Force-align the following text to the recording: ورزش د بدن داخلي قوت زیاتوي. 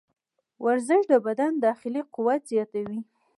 ورزش 0.65 1.01
د 1.11 1.13
بدن 1.25 1.51
داخلي 1.65 2.01
قوت 2.15 2.41
زیاتوي. 2.51 2.99